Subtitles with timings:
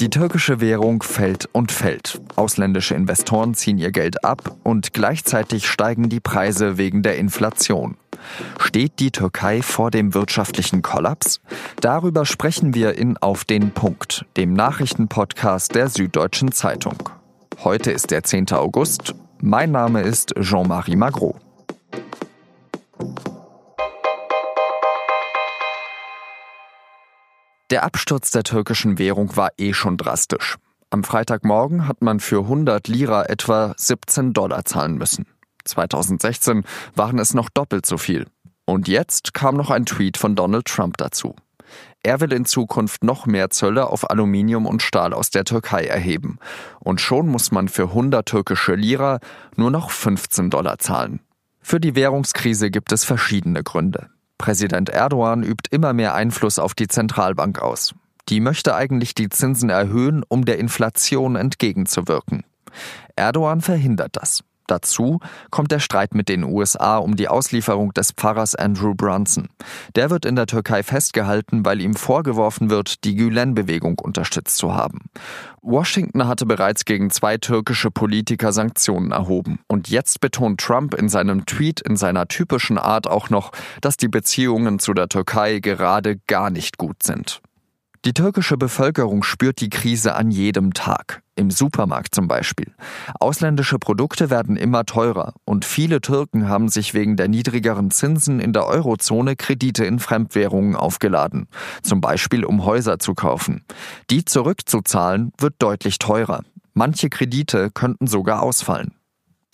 [0.00, 2.20] Die türkische Währung fällt und fällt.
[2.36, 7.96] Ausländische Investoren ziehen ihr Geld ab und gleichzeitig steigen die Preise wegen der Inflation.
[8.60, 11.40] Steht die Türkei vor dem wirtschaftlichen Kollaps?
[11.80, 17.10] Darüber sprechen wir in Auf den Punkt, dem Nachrichtenpodcast der Süddeutschen Zeitung.
[17.64, 18.52] Heute ist der 10.
[18.52, 19.16] August.
[19.40, 21.34] Mein Name ist Jean-Marie Magro.
[27.70, 30.56] Der Absturz der türkischen Währung war eh schon drastisch.
[30.88, 35.26] Am Freitagmorgen hat man für 100 Lira etwa 17 Dollar zahlen müssen.
[35.64, 38.26] 2016 waren es noch doppelt so viel.
[38.64, 41.36] Und jetzt kam noch ein Tweet von Donald Trump dazu.
[42.02, 46.38] Er will in Zukunft noch mehr Zölle auf Aluminium und Stahl aus der Türkei erheben.
[46.80, 49.20] Und schon muss man für 100 türkische Lira
[49.56, 51.20] nur noch 15 Dollar zahlen.
[51.60, 54.08] Für die Währungskrise gibt es verschiedene Gründe.
[54.38, 57.94] Präsident Erdogan übt immer mehr Einfluss auf die Zentralbank aus.
[58.28, 62.44] Die möchte eigentlich die Zinsen erhöhen, um der Inflation entgegenzuwirken.
[63.16, 64.44] Erdogan verhindert das.
[64.68, 65.18] Dazu
[65.50, 69.48] kommt der Streit mit den USA um die Auslieferung des Pfarrers Andrew Brunson.
[69.96, 75.10] Der wird in der Türkei festgehalten, weil ihm vorgeworfen wird, die Gülen-Bewegung unterstützt zu haben.
[75.62, 79.58] Washington hatte bereits gegen zwei türkische Politiker Sanktionen erhoben.
[79.66, 84.08] Und jetzt betont Trump in seinem Tweet in seiner typischen Art auch noch, dass die
[84.08, 87.40] Beziehungen zu der Türkei gerade gar nicht gut sind.
[88.04, 92.72] Die türkische Bevölkerung spürt die Krise an jedem Tag, im Supermarkt zum Beispiel.
[93.18, 98.52] Ausländische Produkte werden immer teurer und viele Türken haben sich wegen der niedrigeren Zinsen in
[98.52, 101.48] der Eurozone Kredite in Fremdwährungen aufgeladen,
[101.82, 103.64] zum Beispiel um Häuser zu kaufen.
[104.10, 106.42] Die zurückzuzahlen wird deutlich teurer.
[106.74, 108.97] Manche Kredite könnten sogar ausfallen.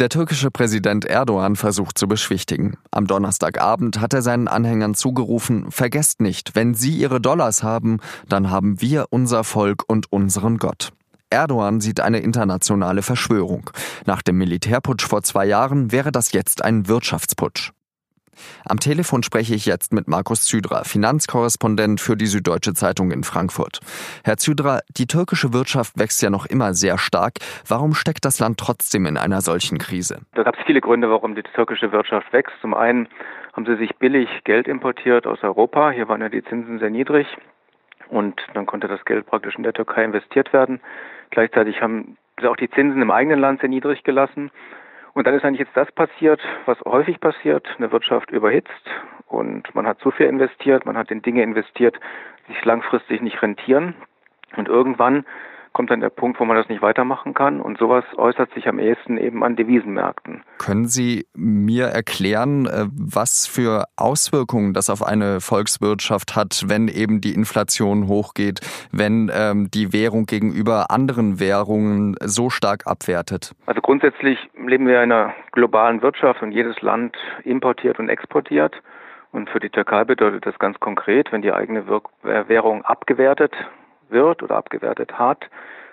[0.00, 2.76] Der türkische Präsident Erdogan versucht zu beschwichtigen.
[2.90, 8.50] Am Donnerstagabend hat er seinen Anhängern zugerufen, vergesst nicht, wenn Sie Ihre Dollars haben, dann
[8.50, 10.92] haben wir unser Volk und unseren Gott.
[11.30, 13.70] Erdogan sieht eine internationale Verschwörung.
[14.04, 17.70] Nach dem Militärputsch vor zwei Jahren wäre das jetzt ein Wirtschaftsputsch.
[18.68, 23.80] Am Telefon spreche ich jetzt mit Markus Zydra, Finanzkorrespondent für die Süddeutsche Zeitung in Frankfurt.
[24.24, 27.34] Herr Zydra, die türkische Wirtschaft wächst ja noch immer sehr stark.
[27.68, 30.20] Warum steckt das Land trotzdem in einer solchen Krise?
[30.34, 32.54] Da gab es viele Gründe, warum die türkische Wirtschaft wächst.
[32.60, 33.08] Zum einen
[33.52, 35.90] haben sie sich billig Geld importiert aus Europa.
[35.90, 37.26] Hier waren ja die Zinsen sehr niedrig.
[38.08, 40.80] Und dann konnte das Geld praktisch in der Türkei investiert werden.
[41.30, 44.50] Gleichzeitig haben sie auch die Zinsen im eigenen Land sehr niedrig gelassen.
[45.14, 47.66] Und dann ist eigentlich jetzt das passiert, was häufig passiert.
[47.78, 48.90] Eine Wirtschaft überhitzt
[49.28, 51.98] und man hat zu viel investiert, man hat in Dinge investiert,
[52.46, 53.94] die sich langfristig nicht rentieren.
[54.56, 55.24] Und irgendwann
[55.74, 57.60] kommt dann der Punkt, wo man das nicht weitermachen kann.
[57.60, 60.42] Und sowas äußert sich am ehesten eben an Devisenmärkten.
[60.58, 67.20] Können Sie mir erklären, äh, was für Auswirkungen das auf eine Volkswirtschaft hat, wenn eben
[67.20, 68.60] die Inflation hochgeht,
[68.92, 73.52] wenn ähm, die Währung gegenüber anderen Währungen so stark abwertet?
[73.66, 78.74] Also grundsätzlich leben wir in einer globalen Wirtschaft und jedes Land importiert und exportiert.
[79.32, 81.84] Und für die Türkei bedeutet das ganz konkret, wenn die eigene
[82.22, 83.52] Währung abgewertet
[84.08, 85.48] wird oder abgewertet hat,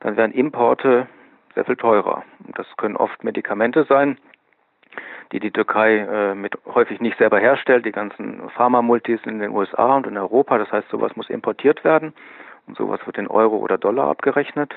[0.00, 1.06] dann werden Importe
[1.54, 2.24] sehr viel teurer.
[2.54, 4.18] Das können oft Medikamente sein,
[5.32, 7.86] die die Türkei äh, mit häufig nicht selber herstellt.
[7.86, 10.58] Die ganzen Pharmamultis in den USA und in Europa.
[10.58, 12.12] Das heißt, sowas muss importiert werden
[12.66, 14.74] und sowas wird in Euro oder Dollar abgerechnet.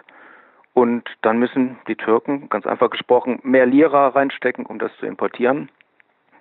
[0.74, 5.70] Und dann müssen die Türken, ganz einfach gesprochen, mehr Lira reinstecken, um das zu importieren.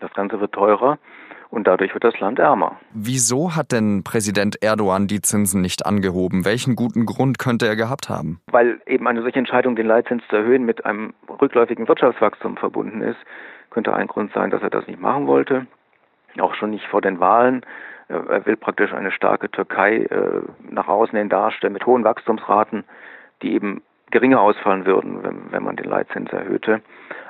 [0.00, 0.98] Das Ganze wird teurer
[1.50, 2.78] und dadurch wird das Land ärmer.
[2.92, 6.44] Wieso hat denn Präsident Erdogan die Zinsen nicht angehoben?
[6.44, 8.40] Welchen guten Grund könnte er gehabt haben?
[8.50, 13.18] Weil eben eine solche Entscheidung, den Leitzins zu erhöhen, mit einem rückläufigen Wirtschaftswachstum verbunden ist,
[13.70, 15.66] könnte ein Grund sein, dass er das nicht machen wollte.
[16.38, 17.64] Auch schon nicht vor den Wahlen.
[18.08, 22.84] Er will praktisch eine starke Türkei äh, nach außen hin darstellen mit hohen Wachstumsraten,
[23.42, 23.82] die eben
[24.16, 26.80] geringer ausfallen würden, wenn, wenn man den Leitzins erhöhte.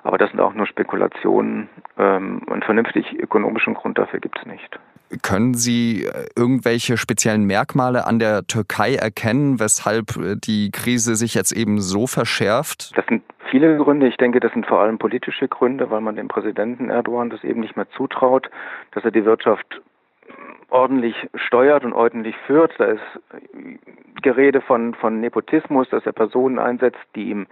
[0.04, 1.68] Aber das sind auch nur Spekulationen.
[1.98, 4.78] Ähm, einen vernünftig ökonomischen Grund dafür gibt es nicht.
[5.22, 11.34] Können Sie äh, irgendwelche speziellen Merkmale an der Türkei erkennen, weshalb äh, die Krise sich
[11.34, 12.96] jetzt eben so verschärft?
[12.96, 14.06] Das sind viele Gründe.
[14.06, 17.62] Ich denke, das sind vor allem politische Gründe, weil man dem Präsidenten Erdogan das eben
[17.62, 18.48] nicht mehr zutraut,
[18.92, 19.80] dass er die Wirtschaft
[20.76, 22.72] ordentlich steuert und ordentlich führt.
[22.78, 23.20] Da ist
[24.22, 27.46] Gerede von, von Nepotismus, dass er Personen einsetzt, die ihm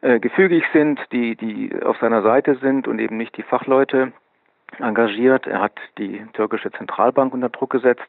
[0.00, 4.12] äh, gefügig sind, die, die auf seiner Seite sind und eben nicht die Fachleute
[4.80, 5.46] engagiert.
[5.46, 8.08] Er hat die türkische Zentralbank unter Druck gesetzt,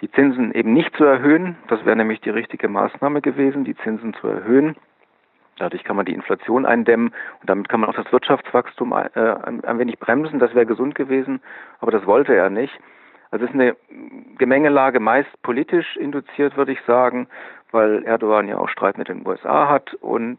[0.00, 1.56] die Zinsen eben nicht zu erhöhen.
[1.68, 4.76] Das wäre nämlich die richtige Maßnahme gewesen, die Zinsen zu erhöhen.
[5.58, 7.08] Dadurch kann man die Inflation eindämmen
[7.40, 10.38] und damit kann man auch das Wirtschaftswachstum äh, ein, ein wenig bremsen.
[10.38, 11.40] Das wäre gesund gewesen,
[11.80, 12.72] aber das wollte er nicht.
[13.34, 13.76] Es ist eine
[14.38, 17.26] Gemengelage meist politisch induziert, würde ich sagen,
[17.72, 20.38] weil Erdogan ja auch Streit mit den USA hat und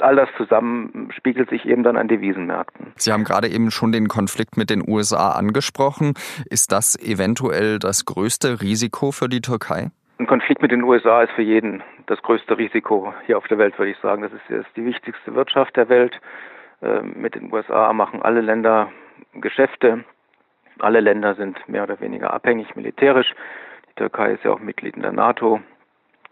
[0.00, 2.92] all das zusammen spiegelt sich eben dann an Devisenmärkten.
[2.96, 6.14] Sie haben gerade eben schon den Konflikt mit den USA angesprochen.
[6.48, 9.90] Ist das eventuell das größte Risiko für die Türkei?
[10.18, 13.78] Ein Konflikt mit den USA ist für jeden das größte Risiko hier auf der Welt,
[13.78, 14.22] würde ich sagen.
[14.22, 16.18] Das ist, die wichtigste Wirtschaft der Welt.
[16.82, 18.90] Ähm, mit den USA machen alle Länder
[19.34, 20.04] Geschäfte.
[20.82, 23.34] Alle Länder sind mehr oder weniger abhängig militärisch.
[23.90, 25.60] Die Türkei ist ja auch Mitglied in der NATO,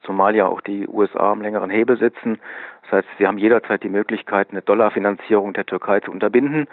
[0.05, 2.39] zumal ja auch die USA am längeren Hebel sitzen.
[2.83, 6.67] Das heißt, sie haben jederzeit die Möglichkeit, eine Dollarfinanzierung der Türkei zu unterbinden.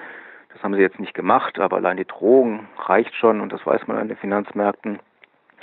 [0.54, 3.88] Das haben sie jetzt nicht gemacht, aber allein die Drohung reicht schon und das weiß
[3.88, 5.00] man an den Finanzmärkten.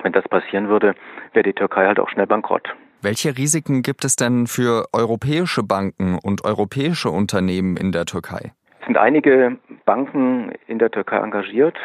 [0.02, 0.94] Wenn das passieren würde,
[1.32, 2.68] wäre die Türkei halt auch schnell bankrott.
[3.00, 8.52] Welche Risiken gibt es denn für europäische Banken und europäische Unternehmen in der Türkei?
[8.80, 11.76] Es sind einige Banken in der Türkei engagiert.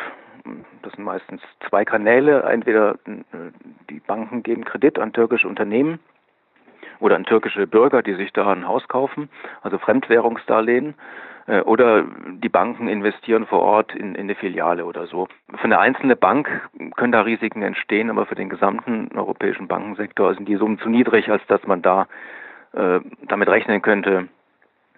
[0.82, 2.44] Das sind meistens zwei Kanäle.
[2.44, 3.52] Entweder äh,
[3.90, 6.00] die Banken geben Kredit an türkische Unternehmen
[7.00, 9.30] oder an türkische Bürger, die sich da ein Haus kaufen,
[9.62, 10.96] also Fremdwährungsdarlehen.
[11.48, 15.28] Äh, oder die Banken investieren vor Ort in, in eine Filiale oder so.
[15.56, 20.48] Für eine einzelne Bank können da Risiken entstehen, aber für den gesamten europäischen Bankensektor sind
[20.48, 22.08] die Summen zu niedrig, als dass man da
[22.74, 24.28] äh, damit rechnen könnte,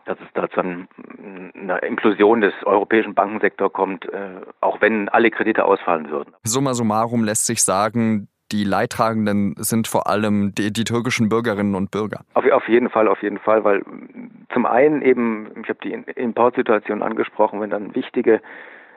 [0.09, 5.63] dass es da zu einer Inklusion des europäischen Bankensektors kommt, äh, auch wenn alle Kredite
[5.63, 6.33] ausfallen würden.
[6.43, 11.91] Summa summarum lässt sich sagen, die Leidtragenden sind vor allem die, die türkischen Bürgerinnen und
[11.91, 12.21] Bürger.
[12.33, 13.83] Auf, auf, jeden Fall, auf jeden Fall, weil
[14.51, 18.41] zum einen eben, ich habe die Importsituation angesprochen, wenn dann wichtige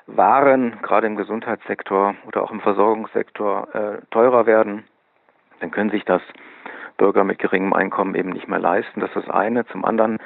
[0.07, 4.85] Waren, gerade im Gesundheitssektor oder auch im Versorgungssektor, äh, teurer werden,
[5.61, 6.23] dann können sich das
[6.97, 9.01] Bürger mit geringem Einkommen eben nicht mehr leisten.
[9.01, 9.67] Das ist das eine.
[9.67, 10.19] Zum anderen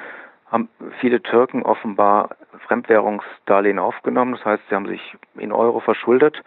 [0.51, 2.29] haben viele Türken offenbar
[2.67, 4.33] Fremdwährungsdarlehen aufgenommen.
[4.33, 6.41] Das heißt, sie haben sich in Euro verschuldet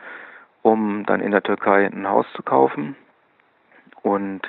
[0.62, 2.96] um dann in der Türkei ein Haus zu kaufen.
[4.02, 4.42] Und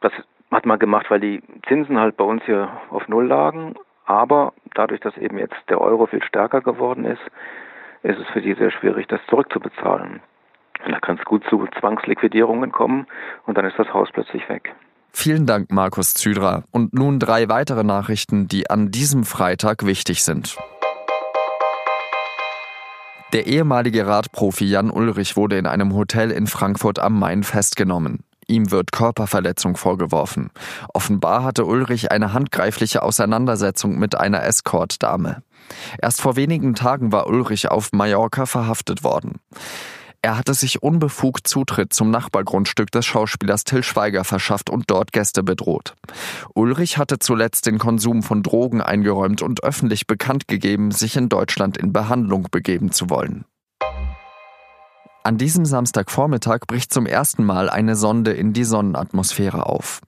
[0.00, 0.12] das
[0.50, 3.74] hat man gemacht, weil die Zinsen halt bei uns hier auf Null lagen.
[4.06, 7.20] Aber dadurch, dass eben jetzt der Euro viel stärker geworden ist,
[8.02, 10.20] ist es für die sehr schwierig, das zurückzubezahlen.
[10.84, 13.06] Und da kann es gut zu Zwangsliquidierungen kommen
[13.46, 14.74] und dann ist das Haus plötzlich weg.
[15.12, 16.64] Vielen Dank, Markus Zydra.
[16.70, 20.56] Und nun drei weitere Nachrichten, die an diesem Freitag wichtig sind.
[23.32, 28.20] Der ehemalige Radprofi Jan Ulrich wurde in einem Hotel in Frankfurt am Main festgenommen.
[28.46, 30.50] Ihm wird Körperverletzung vorgeworfen.
[30.94, 35.42] Offenbar hatte Ulrich eine handgreifliche Auseinandersetzung mit einer Escort-Dame.
[36.00, 39.40] Erst vor wenigen Tagen war Ulrich auf Mallorca verhaftet worden.
[40.20, 45.44] Er hatte sich unbefugt Zutritt zum Nachbargrundstück des Schauspielers Till Schweiger verschafft und dort Gäste
[45.44, 45.94] bedroht.
[46.54, 51.76] Ulrich hatte zuletzt den Konsum von Drogen eingeräumt und öffentlich bekannt gegeben, sich in Deutschland
[51.76, 53.44] in Behandlung begeben zu wollen.
[55.22, 60.00] An diesem Samstagvormittag bricht zum ersten Mal eine Sonde in die Sonnenatmosphäre auf.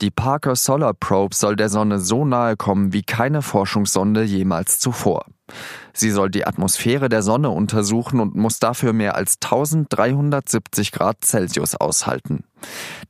[0.00, 5.24] Die Parker Solar Probe soll der Sonne so nahe kommen wie keine Forschungssonde jemals zuvor.
[5.92, 11.74] Sie soll die Atmosphäre der Sonne untersuchen und muss dafür mehr als 1370 Grad Celsius
[11.74, 12.44] aushalten.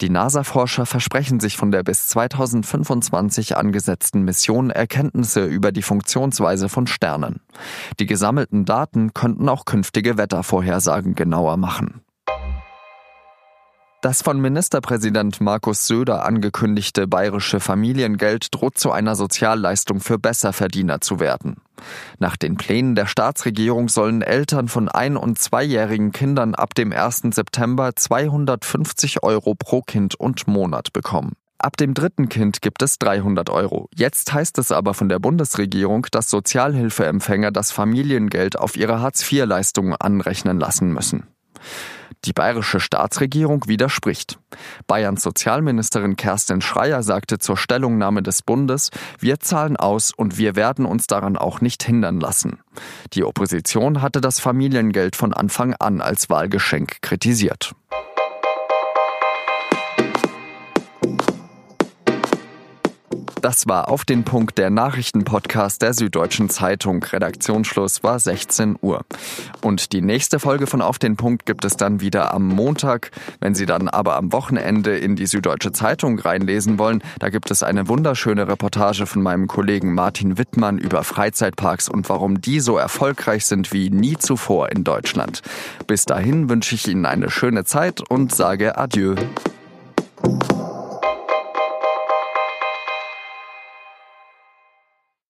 [0.00, 6.86] Die NASA-Forscher versprechen sich von der bis 2025 angesetzten Mission Erkenntnisse über die Funktionsweise von
[6.86, 7.40] Sternen.
[7.98, 12.02] Die gesammelten Daten könnten auch künftige Wettervorhersagen genauer machen.
[14.02, 21.18] Das von Ministerpräsident Markus Söder angekündigte bayerische Familiengeld droht zu einer Sozialleistung für Besserverdiener zu
[21.18, 21.56] werden.
[22.18, 27.32] Nach den Plänen der Staatsregierung sollen Eltern von ein- und zweijährigen Kindern ab dem 1.
[27.32, 31.36] September 250 Euro pro Kind und Monat bekommen.
[31.58, 33.88] Ab dem dritten Kind gibt es 300 Euro.
[33.94, 40.60] Jetzt heißt es aber von der Bundesregierung, dass Sozialhilfeempfänger das Familiengeld auf ihre Hartz-IV-Leistungen anrechnen
[40.60, 41.26] lassen müssen.
[42.24, 44.38] Die bayerische Staatsregierung widerspricht.
[44.86, 50.86] Bayerns Sozialministerin Kerstin Schreier sagte zur Stellungnahme des Bundes, wir zahlen aus und wir werden
[50.86, 52.58] uns daran auch nicht hindern lassen.
[53.12, 57.74] Die Opposition hatte das Familiengeld von Anfang an als Wahlgeschenk kritisiert.
[63.46, 67.04] Das war auf den Punkt der Nachrichtenpodcast der Süddeutschen Zeitung.
[67.04, 69.04] Redaktionsschluss war 16 Uhr.
[69.62, 73.12] Und die nächste Folge von Auf den Punkt gibt es dann wieder am Montag.
[73.38, 77.62] Wenn Sie dann aber am Wochenende in die Süddeutsche Zeitung reinlesen wollen, da gibt es
[77.62, 83.46] eine wunderschöne Reportage von meinem Kollegen Martin Wittmann über Freizeitparks und warum die so erfolgreich
[83.46, 85.42] sind wie nie zuvor in Deutschland.
[85.86, 89.14] Bis dahin wünsche ich Ihnen eine schöne Zeit und sage Adieu.